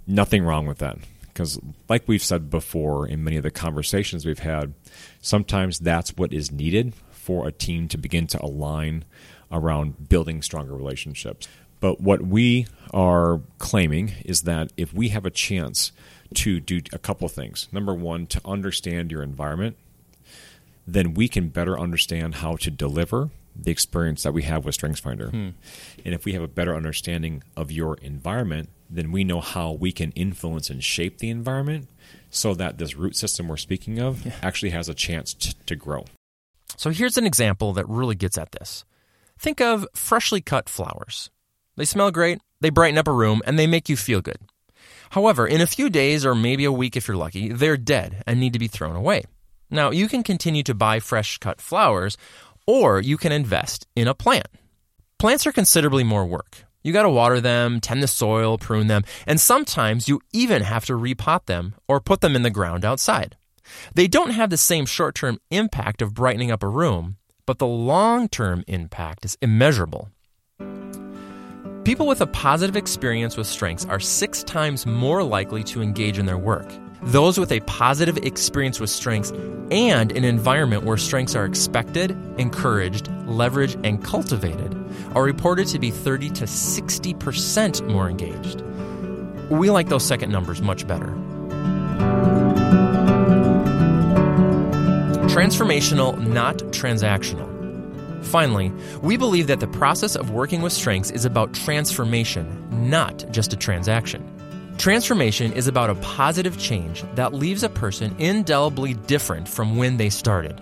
Nothing 0.08 0.44
wrong 0.44 0.66
with 0.66 0.78
that. 0.78 0.98
Because, 1.28 1.60
like 1.90 2.08
we've 2.08 2.24
said 2.24 2.50
before 2.50 3.06
in 3.06 3.24
many 3.24 3.36
of 3.36 3.44
the 3.44 3.52
conversations 3.52 4.26
we've 4.26 4.40
had, 4.40 4.74
sometimes 5.22 5.80
that's 5.80 6.16
what 6.16 6.32
is 6.32 6.52
needed 6.52 6.94
for 7.26 7.48
a 7.48 7.52
team 7.52 7.88
to 7.88 7.98
begin 7.98 8.28
to 8.28 8.44
align 8.44 9.04
around 9.52 10.10
building 10.10 10.42
stronger 10.42 10.76
relationships. 10.76 11.48
But 11.80 12.00
what 12.00 12.22
we 12.22 12.68
are 12.94 13.42
claiming 13.58 14.14
is 14.24 14.44
that 14.44 14.72
if 14.78 14.94
we 14.94 15.10
have 15.10 15.26
a 15.26 15.32
chance 15.32 15.92
to 16.36 16.60
do 16.60 16.82
a 16.94 17.00
couple 17.00 17.28
things 17.28 17.68
number 17.72 17.94
one, 17.94 18.28
to 18.28 18.42
understand 18.46 19.12
your 19.12 19.24
environment 19.24 19.78
then 20.88 21.14
we 21.14 21.28
can 21.28 21.50
better 21.50 21.80
understand 21.80 22.36
how 22.36 22.56
to 22.58 22.70
deliver 22.70 23.30
the 23.56 23.72
experience 23.72 24.24
that 24.24 24.34
we 24.34 24.44
have 24.44 24.66
with 24.66 24.78
StrengthsFinder. 24.78 25.30
Hmm. 25.32 25.50
And 26.04 26.14
if 26.14 26.26
we 26.26 26.34
have 26.34 26.44
a 26.44 26.48
better 26.48 26.76
understanding 26.76 27.42
of 27.56 27.72
your 27.72 27.96
environment, 27.98 28.70
then 28.90 29.12
we 29.12 29.24
know 29.24 29.42
how 29.42 29.72
we 29.72 29.92
can 29.92 30.12
influence 30.12 30.70
and 30.70 30.84
shape 30.84 31.20
the 31.20 31.30
environment 31.30 31.88
so 32.30 32.54
that 32.54 32.78
this 32.78 32.96
root 32.96 33.16
system 33.16 33.48
we're 33.48 33.58
speaking 33.58 34.00
of 34.00 34.26
yeah. 34.26 34.34
actually 34.44 34.72
has 34.72 34.90
a 34.90 34.94
chance 34.94 35.34
t- 35.34 35.54
to 35.66 35.76
grow. 35.76 36.06
So 36.78 36.90
here's 36.90 37.18
an 37.18 37.26
example 37.26 37.74
that 37.74 37.88
really 37.88 38.16
gets 38.16 38.38
at 38.38 38.52
this. 38.52 38.86
Think 39.38 39.62
of 39.62 39.88
freshly 39.94 40.42
cut 40.42 40.70
flowers. 40.70 41.30
They 41.76 41.86
smell 41.86 42.12
great, 42.12 42.40
they 42.62 42.70
brighten 42.70 42.98
up 42.98 43.08
a 43.08 43.14
room, 43.14 43.42
and 43.46 43.60
they 43.60 43.68
make 43.68 43.90
you 43.90 43.98
feel 43.98 44.22
good. 44.22 44.40
However, 45.10 45.48
in 45.48 45.62
a 45.62 45.68
few 45.68 45.90
days 45.90 46.26
or 46.26 46.36
maybe 46.36 46.66
a 46.66 46.72
week 46.72 46.96
if 46.96 47.08
you're 47.08 47.18
lucky, 47.18 47.50
they're 47.50 47.78
dead 47.78 48.24
and 48.26 48.40
need 48.40 48.54
to 48.54 48.60
be 48.60 48.68
thrown 48.68 48.96
away. 48.96 49.24
Now, 49.70 49.92
you 49.92 50.08
can 50.08 50.24
continue 50.24 50.64
to 50.64 50.74
buy 50.74 51.00
fresh 51.00 51.38
cut 51.38 51.60
flowers, 51.60 52.18
or 52.68 53.00
you 53.00 53.18
can 53.18 53.32
invest 53.32 53.88
in 53.96 54.08
a 54.08 54.14
plant. 54.14 54.48
Plants 55.18 55.48
are 55.48 55.52
considerably 55.52 56.04
more 56.04 56.26
work. 56.26 56.66
You 56.84 56.94
got 56.94 57.04
to 57.04 57.10
water 57.10 57.42
them, 57.42 57.82
tend 57.82 58.04
the 58.04 58.08
soil, 58.08 58.58
prune 58.58 58.88
them, 58.88 59.04
and 59.26 59.42
sometimes 59.42 60.08
you 60.08 60.22
even 60.34 60.62
have 60.62 60.86
to 60.86 60.94
repot 60.94 61.46
them 61.46 61.76
or 61.88 62.00
put 62.00 62.22
them 62.22 62.36
in 62.36 62.44
the 62.44 62.50
ground 62.52 62.86
outside. 62.86 63.36
They 63.94 64.08
don't 64.08 64.32
have 64.32 64.50
the 64.50 64.58
same 64.58 64.86
short 64.86 65.16
term 65.16 65.40
impact 65.52 66.02
of 66.02 66.14
brightening 66.14 66.52
up 66.52 66.64
a 66.64 66.68
room, 66.68 67.18
but 67.46 67.60
the 67.60 67.68
long 67.68 68.28
term 68.28 68.64
impact 68.68 69.26
is 69.26 69.38
immeasurable. 69.42 70.10
People 71.84 72.08
with 72.08 72.20
a 72.20 72.28
positive 72.28 72.76
experience 72.76 73.38
with 73.38 73.46
strengths 73.46 73.86
are 73.86 74.00
six 74.00 74.44
times 74.44 74.88
more 74.88 75.22
likely 75.22 75.64
to 75.66 75.84
engage 75.84 76.18
in 76.18 76.26
their 76.26 76.38
work. 76.38 76.66
Those 77.04 77.38
with 77.38 77.52
a 77.52 77.60
positive 77.62 78.18
experience 78.18 78.80
with 78.80 78.90
strengths 78.90 79.32
and 79.70 80.12
an 80.12 80.24
environment 80.24 80.84
where 80.84 80.98
strengths 80.98 81.36
are 81.36 81.46
expected, 81.46 82.18
encouraged, 82.40 83.06
leveraged, 83.28 83.80
and 83.86 84.04
cultivated 84.04 84.74
are 85.14 85.22
reported 85.22 85.68
to 85.68 85.78
be 85.78 85.92
30 85.92 86.32
to 86.32 86.46
60% 86.46 87.88
more 87.88 88.10
engaged. 88.10 88.62
We 89.52 89.70
like 89.70 89.90
those 89.90 90.04
second 90.04 90.32
numbers 90.32 90.64
much 90.64 90.88
better. 90.88 91.16
Transformational, 95.36 96.18
not 96.26 96.60
transactional. 96.72 98.24
Finally, 98.24 98.72
we 99.02 99.18
believe 99.18 99.48
that 99.48 99.60
the 99.60 99.68
process 99.68 100.16
of 100.16 100.32
working 100.32 100.62
with 100.62 100.72
strengths 100.72 101.12
is 101.12 101.26
about 101.26 101.54
transformation, 101.54 102.48
not 102.90 103.26
just 103.32 103.52
a 103.52 103.58
transaction. 103.58 104.24
Transformation 104.78 105.52
is 105.52 105.68
about 105.68 105.90
a 105.90 105.96
positive 105.96 106.58
change 106.58 107.04
that 107.16 107.34
leaves 107.34 107.64
a 107.64 107.70
person 107.70 108.16
indelibly 108.18 108.94
different 108.94 109.46
from 109.46 109.76
when 109.76 109.98
they 109.98 110.10
started. 110.10 110.62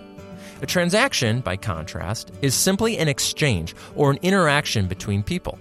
A 0.63 0.65
transaction, 0.65 1.41
by 1.41 1.55
contrast, 1.55 2.31
is 2.41 2.55
simply 2.55 2.97
an 2.97 3.07
exchange 3.07 3.75
or 3.95 4.09
an 4.09 4.17
interaction 4.23 4.87
between 4.87 5.21
people. 5.21 5.59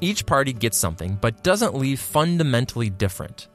Each 0.00 0.24
party 0.24 0.54
gets 0.54 0.78
something 0.78 1.18
but 1.20 1.42
doesn't 1.42 1.74
leave 1.74 2.00
fundamentally 2.00 2.88
different. 2.88 3.46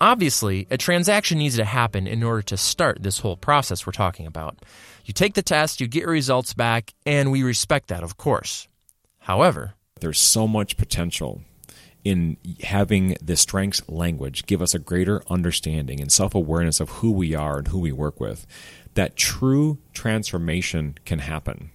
Obviously, 0.00 0.66
a 0.70 0.78
transaction 0.78 1.36
needs 1.36 1.56
to 1.56 1.64
happen 1.64 2.06
in 2.06 2.22
order 2.22 2.40
to 2.40 2.56
start 2.56 3.02
this 3.02 3.18
whole 3.18 3.36
process 3.36 3.84
we're 3.86 3.92
talking 3.92 4.26
about. 4.26 4.56
You 5.04 5.12
take 5.12 5.34
the 5.34 5.42
test, 5.42 5.78
you 5.78 5.86
get 5.86 6.04
your 6.04 6.12
results 6.12 6.54
back, 6.54 6.94
and 7.04 7.30
we 7.30 7.42
respect 7.42 7.88
that, 7.88 8.02
of 8.02 8.16
course. 8.16 8.66
However, 9.18 9.74
there's 10.00 10.18
so 10.18 10.48
much 10.48 10.78
potential 10.78 11.42
in 12.02 12.38
having 12.62 13.14
the 13.20 13.36
strengths 13.36 13.86
language 13.90 14.46
give 14.46 14.62
us 14.62 14.74
a 14.74 14.78
greater 14.78 15.22
understanding 15.28 16.00
and 16.00 16.10
self 16.10 16.34
awareness 16.34 16.80
of 16.80 16.88
who 16.88 17.10
we 17.10 17.34
are 17.34 17.58
and 17.58 17.68
who 17.68 17.78
we 17.78 17.92
work 17.92 18.18
with, 18.18 18.46
that 18.94 19.16
true 19.16 19.78
transformation 19.92 20.96
can 21.04 21.18
happen. 21.18 21.72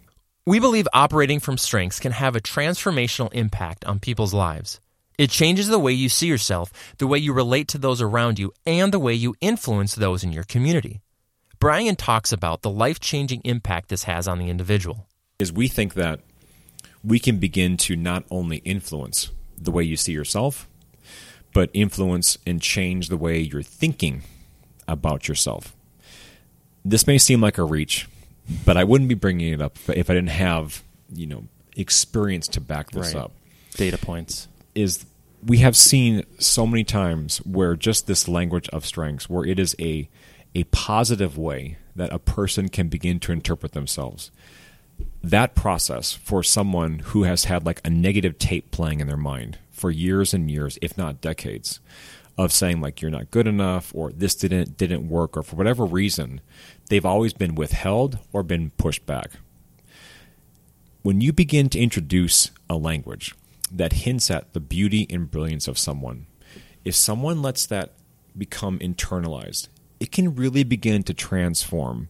We 0.47 0.59
believe 0.59 0.87
operating 0.93 1.39
from 1.39 1.59
strengths 1.59 1.99
can 1.99 2.11
have 2.11 2.35
a 2.35 2.41
transformational 2.41 3.31
impact 3.33 3.85
on 3.85 3.99
people's 3.99 4.33
lives. 4.33 4.79
It 5.17 5.29
changes 5.29 5.67
the 5.67 5.79
way 5.79 5.93
you 5.93 6.09
see 6.09 6.27
yourself, 6.27 6.71
the 6.97 7.07
way 7.07 7.17
you 7.17 7.33
relate 7.33 7.67
to 7.69 7.77
those 7.77 8.01
around 8.01 8.37
you, 8.39 8.51
and 8.65 8.91
the 8.91 8.99
way 8.99 9.13
you 9.13 9.35
influence 9.41 9.95
those 9.95 10.23
in 10.23 10.31
your 10.31 10.43
community. 10.43 11.01
Brian 11.59 11.95
talks 11.95 12.31
about 12.31 12.61
the 12.61 12.69
life 12.69 12.99
changing 12.99 13.41
impact 13.43 13.89
this 13.89 14.03
has 14.03 14.27
on 14.27 14.39
the 14.39 14.49
individual. 14.49 15.07
Is 15.39 15.51
we 15.51 15.67
think 15.67 15.93
that 15.93 16.19
we 17.03 17.19
can 17.19 17.37
begin 17.37 17.77
to 17.77 17.95
not 17.95 18.23
only 18.29 18.57
influence 18.57 19.31
the 19.57 19.71
way 19.71 19.83
you 19.83 19.95
see 19.95 20.11
yourself, 20.11 20.67
but 21.53 21.69
influence 21.73 22.37
and 22.45 22.61
change 22.61 23.07
the 23.07 23.17
way 23.17 23.39
you're 23.39 23.63
thinking 23.63 24.23
about 24.87 25.27
yourself. 25.27 25.73
This 26.83 27.07
may 27.07 27.17
seem 27.17 27.41
like 27.41 27.57
a 27.57 27.63
reach, 27.63 28.07
but 28.65 28.75
I 28.75 28.83
wouldn't 28.83 29.07
be 29.07 29.15
bringing 29.15 29.53
it 29.53 29.61
up 29.61 29.77
if 29.87 30.09
I 30.09 30.13
didn't 30.13 30.29
have, 30.29 30.83
you 31.13 31.25
know, 31.25 31.45
experience 31.77 32.47
to 32.49 32.61
back 32.61 32.91
this 32.91 33.13
right. 33.13 33.23
up. 33.23 33.31
Data 33.75 33.97
points. 33.97 34.47
Is 34.75 35.05
we 35.43 35.59
have 35.59 35.75
seen 35.75 36.23
so 36.37 36.67
many 36.67 36.83
times 36.83 37.37
where 37.39 37.75
just 37.75 38.07
this 38.07 38.27
language 38.27 38.69
of 38.69 38.85
strengths, 38.85 39.29
where 39.29 39.45
it 39.45 39.59
is 39.59 39.75
a 39.79 40.09
a 40.53 40.65
positive 40.65 41.37
way 41.37 41.77
that 41.95 42.13
a 42.13 42.19
person 42.19 42.69
can 42.69 42.87
begin 42.87 43.19
to 43.19 43.31
interpret 43.31 43.71
themselves 43.71 44.31
that 45.23 45.55
process 45.55 46.13
for 46.13 46.43
someone 46.43 46.99
who 46.99 47.23
has 47.23 47.45
had 47.45 47.65
like 47.65 47.81
a 47.83 47.89
negative 47.89 48.37
tape 48.37 48.71
playing 48.71 48.99
in 48.99 49.07
their 49.07 49.17
mind 49.17 49.57
for 49.71 49.91
years 49.91 50.33
and 50.33 50.49
years, 50.49 50.77
if 50.81 50.97
not 50.97 51.21
decades, 51.21 51.79
of 52.37 52.51
saying 52.51 52.81
like 52.81 53.01
you're 53.01 53.11
not 53.11 53.31
good 53.31 53.47
enough 53.47 53.91
or 53.95 54.11
this 54.11 54.35
didn't 54.35 54.77
didn't 54.77 55.09
work 55.09 55.35
or 55.35 55.43
for 55.43 55.55
whatever 55.55 55.85
reason, 55.85 56.41
they've 56.89 57.05
always 57.05 57.33
been 57.33 57.55
withheld 57.55 58.19
or 58.31 58.43
been 58.43 58.71
pushed 58.71 59.05
back. 59.05 59.31
When 61.01 61.21
you 61.21 61.33
begin 61.33 61.69
to 61.69 61.79
introduce 61.79 62.51
a 62.69 62.75
language 62.75 63.33
that 63.71 63.93
hints 63.93 64.29
at 64.31 64.53
the 64.53 64.59
beauty 64.59 65.07
and 65.09 65.29
brilliance 65.29 65.67
of 65.67 65.77
someone, 65.77 66.27
if 66.83 66.95
someone 66.95 67.41
lets 67.41 67.65
that 67.65 67.93
become 68.37 68.79
internalized 68.79 69.69
it 69.99 70.11
can 70.11 70.35
really 70.35 70.63
begin 70.63 71.03
to 71.03 71.13
transform 71.13 72.09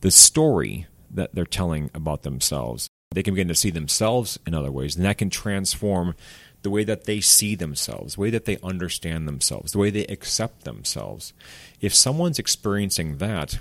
the 0.00 0.10
story 0.10 0.86
that 1.10 1.34
they're 1.34 1.44
telling 1.44 1.90
about 1.94 2.22
themselves. 2.22 2.88
They 3.10 3.22
can 3.22 3.34
begin 3.34 3.48
to 3.48 3.54
see 3.54 3.70
themselves 3.70 4.38
in 4.46 4.54
other 4.54 4.72
ways, 4.72 4.96
and 4.96 5.04
that 5.04 5.18
can 5.18 5.30
transform 5.30 6.14
the 6.62 6.70
way 6.70 6.84
that 6.84 7.04
they 7.04 7.20
see 7.20 7.54
themselves, 7.54 8.14
the 8.14 8.20
way 8.22 8.30
that 8.30 8.46
they 8.46 8.58
understand 8.62 9.28
themselves, 9.28 9.72
the 9.72 9.78
way 9.78 9.90
they 9.90 10.06
accept 10.06 10.64
themselves. 10.64 11.32
If 11.80 11.94
someone's 11.94 12.38
experiencing 12.38 13.18
that, 13.18 13.58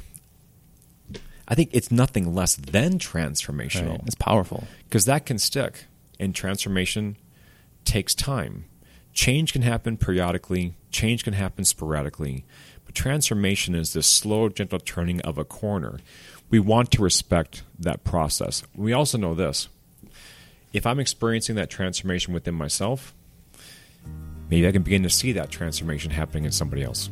I 1.48 1.56
think 1.56 1.70
it's 1.74 1.92
nothing 1.92 2.34
less 2.34 2.56
than 2.56 2.98
transformational. 2.98 3.92
Right. 3.92 4.02
It's 4.06 4.16
powerful. 4.16 4.64
Because 4.86 5.06
that 5.06 5.26
can 5.26 5.38
stick, 5.38 5.86
and 6.20 6.34
transformation 6.34 7.18
takes 7.86 8.16
time. 8.16 8.66
Change 9.14 9.54
can 9.54 9.62
happen 9.62 9.98
periodically, 9.98 10.76
change 10.92 11.24
can 11.24 11.34
happen 11.34 11.66
sporadically, 11.66 12.46
but 12.86 12.96
transformation 12.96 13.76
is 13.76 13.94
this 13.94 14.08
slow, 14.08 14.50
gentle 14.50 14.80
turning 14.80 15.22
of 15.22 15.38
a 15.38 15.46
corner. 15.46 16.00
We 16.50 16.60
want 16.60 16.92
to 16.92 17.02
respect 17.02 17.64
that 17.80 18.04
process. 18.04 18.64
We 18.76 18.94
also 18.94 19.18
know 19.18 19.34
this 19.34 19.70
if 20.74 20.88
I'm 20.88 21.00
experiencing 21.00 21.56
that 21.56 21.70
transformation 21.70 22.34
within 22.34 22.56
myself, 22.56 23.14
maybe 24.50 24.68
I 24.68 24.72
can 24.72 24.82
begin 24.82 25.04
to 25.04 25.10
see 25.10 25.32
that 25.34 25.52
transformation 25.52 26.12
happening 26.12 26.46
in 26.46 26.52
somebody 26.52 26.84
else. 26.84 27.10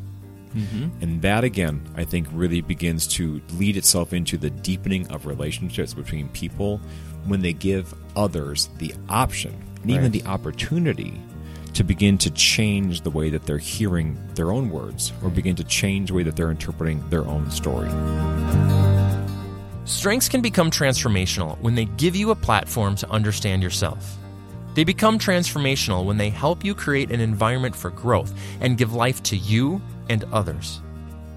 Mm-hmm. 0.56 0.90
And 1.02 1.22
that, 1.22 1.44
again, 1.44 1.82
I 1.96 2.04
think 2.04 2.28
really 2.32 2.62
begins 2.62 3.08
to 3.08 3.42
lead 3.54 3.78
itself 3.78 4.14
into 4.14 4.38
the 4.38 4.50
deepening 4.50 5.08
of 5.12 5.26
relationships 5.26 5.94
between 5.94 6.30
people 6.30 6.80
when 7.26 7.42
they 7.42 7.54
give 7.54 7.94
others 8.16 8.70
the 8.78 8.94
option 9.10 9.54
and 9.82 9.86
right. 9.86 10.00
even 10.00 10.12
the 10.12 10.24
opportunity 10.26 11.22
to 11.74 11.84
begin 11.84 12.18
to 12.18 12.30
change 12.32 13.02
the 13.02 13.10
way 13.10 13.30
that 13.30 13.46
they're 13.46 13.58
hearing 13.58 14.18
their 14.36 14.52
own 14.52 14.70
words 14.70 15.14
or 15.24 15.30
begin 15.30 15.56
to 15.56 15.64
change 15.64 16.10
the 16.10 16.14
way 16.14 16.24
that 16.24 16.36
they're 16.36 16.52
interpreting 16.52 17.08
their 17.10 17.26
own 17.26 17.50
story. 17.50 17.90
Strengths 19.86 20.30
can 20.30 20.42
become 20.42 20.70
transformational 20.70 21.60
when 21.60 21.76
they 21.76 21.86
give 21.86 22.16
you 22.16 22.32
a 22.32 22.36
platform 22.36 22.96
to 22.96 23.10
understand 23.10 23.64
yourself. 23.64 24.18
They 24.74 24.84
become 24.84 25.20
transformational 25.20 26.06
when 26.06 26.18
they 26.18 26.30
help 26.30 26.64
you 26.64 26.74
create 26.76 27.12
an 27.12 27.20
environment 27.20 27.76
for 27.76 27.90
growth 27.90 28.34
and 28.62 28.78
give 28.78 28.94
life 28.94 29.22
to 29.24 29.36
you 29.36 29.82
and 30.10 30.24
others. 30.32 30.82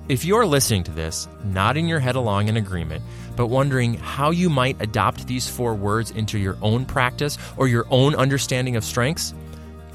If 0.06 0.24
you're 0.24 0.44
listening 0.44 0.84
to 0.84 0.90
this, 0.90 1.26
nodding 1.44 1.88
your 1.88 1.98
head 1.98 2.14
along 2.14 2.48
in 2.48 2.58
agreement, 2.58 3.02
but 3.36 3.46
wondering 3.46 3.94
how 3.94 4.30
you 4.30 4.50
might 4.50 4.80
adopt 4.80 5.26
these 5.26 5.48
four 5.48 5.74
words 5.74 6.10
into 6.10 6.38
your 6.38 6.58
own 6.60 6.84
practice 6.84 7.38
or 7.56 7.68
your 7.68 7.86
own 7.90 8.14
understanding 8.14 8.76
of 8.76 8.84
strengths, 8.84 9.32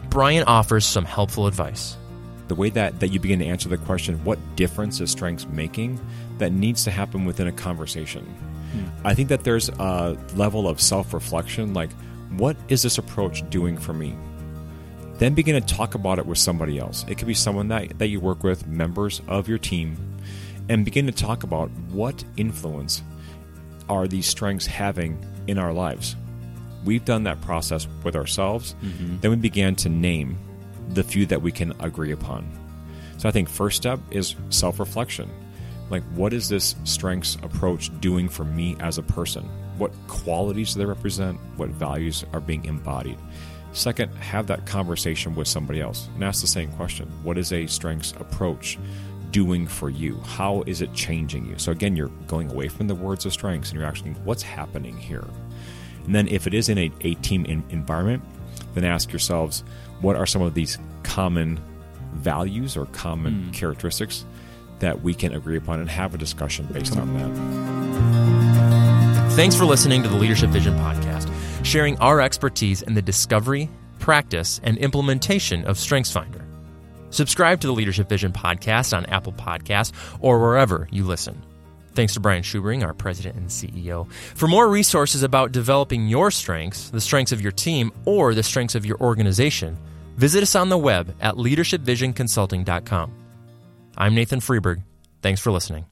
Brian 0.10 0.44
offers 0.46 0.86
some 0.86 1.06
helpful 1.06 1.46
advice. 1.46 1.96
The 2.48 2.56
way 2.56 2.72
that, 2.72 3.00
that 3.02 3.10
you 3.10 3.20
begin 3.20 3.38
to 3.40 3.46
answer 3.46 3.70
the 3.70 3.78
question, 3.78 4.24
what 4.24 4.40
difference 4.56 5.00
is 5.00 5.12
strengths 5.12 5.46
making, 5.46 6.00
that 6.40 6.52
needs 6.52 6.84
to 6.86 6.92
happen 6.92 7.26
within 7.26 7.48
a 7.48 7.52
conversation. 7.52 8.26
Hmm. 8.72 9.08
I 9.08 9.14
think 9.14 9.30
that 9.30 9.44
there's 9.44 9.70
a 9.70 10.18
level 10.36 10.68
of 10.68 10.82
self 10.82 11.14
reflection 11.14 11.76
like, 11.76 11.92
what 12.32 12.58
is 12.68 12.82
this 12.82 12.98
approach 12.98 13.48
doing 13.52 13.78
for 13.78 13.94
me? 13.94 14.16
Then 15.20 15.34
begin 15.34 15.62
to 15.62 15.76
talk 15.76 15.96
about 15.96 16.18
it 16.18 16.26
with 16.26 16.38
somebody 16.38 16.80
else. 16.80 17.06
It 17.10 17.18
could 17.18 17.28
be 17.28 17.34
someone 17.34 17.68
that, 17.68 18.00
that 18.00 18.08
you 18.08 18.22
work 18.22 18.42
with, 18.42 18.66
members 18.68 19.22
of 19.28 19.50
your 19.50 19.58
team, 19.58 19.98
and 20.70 20.86
begin 20.86 21.06
to 21.08 21.12
talk 21.12 21.44
about 21.44 21.70
what 21.92 22.24
influence 22.38 23.04
are 23.90 24.08
these 24.08 24.26
strengths 24.28 24.66
having 24.66 25.24
in 25.48 25.58
our 25.58 25.74
lives. 25.74 26.16
We've 26.86 27.04
done 27.04 27.24
that 27.24 27.42
process 27.42 27.86
with 28.04 28.16
ourselves. 28.16 28.76
Mm-hmm. 28.82 29.20
Then 29.20 29.32
we 29.32 29.38
began 29.38 29.76
to 29.78 29.90
name 29.90 30.38
the 30.90 31.04
few 31.04 31.26
that 31.26 31.42
we 31.42 31.52
can 31.52 31.74
agree 31.82 32.14
upon. 32.14 32.50
So 33.18 33.28
I 33.28 33.34
think 33.34 33.50
first 33.50 33.76
step 33.76 34.00
is 34.12 34.36
self 34.50 34.80
reflection. 34.80 35.30
Like, 35.90 36.04
what 36.14 36.32
is 36.32 36.48
this 36.48 36.76
strengths 36.86 37.36
approach 37.44 37.90
doing 38.00 38.30
for 38.30 38.46
me 38.46 38.78
as 38.80 38.98
a 38.98 39.04
person? 39.04 39.44
What 39.78 39.92
qualities 40.08 40.74
do 40.74 40.80
they 40.80 40.86
represent? 40.86 41.38
What 41.58 41.70
values 41.70 42.24
are 42.32 42.40
being 42.40 42.64
embodied? 42.64 43.18
Second, 43.72 44.14
have 44.16 44.48
that 44.48 44.66
conversation 44.66 45.36
with 45.36 45.48
somebody 45.48 45.80
else 45.80 46.10
and 46.16 46.24
ask 46.24 46.42
the 46.42 46.48
same 46.48 46.72
question 46.74 47.08
What 47.24 47.38
is 47.38 47.54
a 47.54 47.68
strengths 47.68 48.14
approach 48.14 48.80
doing 49.32 49.68
for 49.68 49.90
you? 49.90 50.18
How 50.26 50.64
is 50.66 50.82
it 50.82 50.94
changing 50.94 51.46
you? 51.48 51.58
So, 51.58 51.72
again, 51.72 51.96
you're 51.96 52.12
going 52.28 52.52
away 52.52 52.68
from 52.68 52.88
the 52.88 52.96
words 52.96 53.26
of 53.26 53.34
strengths 53.34 53.70
and 53.70 53.80
you're 53.80 53.88
asking, 53.88 54.16
What's 54.26 54.44
happening 54.44 54.98
here? 54.98 55.26
And 56.06 56.16
then, 56.16 56.28
if 56.28 56.48
it 56.48 56.54
is 56.54 56.70
in 56.70 56.78
a, 56.78 56.92
a 57.02 57.14
team 57.16 57.46
in, 57.46 57.64
environment, 57.70 58.24
then 58.74 58.84
ask 58.84 59.12
yourselves, 59.12 59.64
What 60.02 60.16
are 60.16 60.26
some 60.26 60.42
of 60.42 60.56
these 60.56 60.78
common 61.04 61.60
values 62.14 62.76
or 62.76 62.88
common 62.88 63.34
mm. 63.34 63.54
characteristics 63.54 64.26
that 64.80 65.02
we 65.02 65.14
can 65.14 65.34
agree 65.36 65.58
upon 65.58 65.80
and 65.80 65.90
have 65.90 66.16
a 66.16 66.18
discussion 66.18 66.66
based 66.72 66.98
on 66.98 67.14
that? 67.14 67.30
Thanks 69.34 69.56
for 69.56 69.66
listening 69.66 70.04
to 70.04 70.10
the 70.10 70.18
Leadership 70.18 70.50
Vision 70.50 70.74
Podcast, 70.76 71.09
sharing 71.70 72.00
our 72.00 72.20
expertise 72.20 72.82
in 72.82 72.96
the 72.96 73.02
discovery, 73.02 73.70
practice, 74.00 74.60
and 74.64 74.76
implementation 74.80 75.64
of 75.66 75.78
StrengthsFinder. 75.78 76.44
Subscribe 77.12 77.62
to 77.62 77.68
the 77.68 77.74
Leadership 77.74 78.10
Vision 78.10 78.32
Podcast 78.32 78.96
on 78.96 79.06
Apple 79.06 79.34
Podcasts 79.34 79.92
or 80.20 80.40
wherever 80.40 80.88
you 80.92 81.04
listen. 81.04 81.40
Thanks 81.94 82.14
to 82.16 82.20
Brian 82.20 82.42
Schubring, 82.42 82.84
our 82.84 82.94
president 82.94 83.36
and 83.36 83.50
CEO. 83.50 84.12
For 84.12 84.48
more 84.48 84.68
resources 84.68 85.22
about 85.22 85.52
developing 85.52 86.08
your 86.08 86.32
strengths, 86.32 86.90
the 86.90 87.02
strengths 87.02 87.32
of 87.32 87.42
your 87.42 87.52
team, 87.52 87.92
or 88.06 88.34
the 88.34 88.44
strengths 88.44 88.76
of 88.76 88.86
your 88.86 88.98
organization, 89.00 89.78
visit 90.16 90.42
us 90.42 90.56
on 90.56 90.70
the 90.70 90.78
web 90.78 91.16
at 91.22 91.36
leadershipvisionconsulting.com. 91.36 93.14
I'm 93.98 94.16
Nathan 94.16 94.40
Freeberg. 94.40 94.82
Thanks 95.22 95.42
for 95.42 95.52
listening. 95.52 95.89